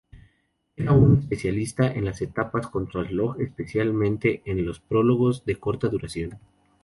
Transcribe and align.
Era 0.75 0.93
un 0.93 1.19
especialista 1.19 1.85
en 1.93 2.05
las 2.05 2.23
etapas 2.23 2.65
contrarreloj, 2.65 3.39
especialmente 3.39 4.41
en 4.45 4.65
los 4.65 4.79
prólogos 4.79 5.45
de 5.45 5.57
corta 5.59 5.89
duración. 5.89 6.39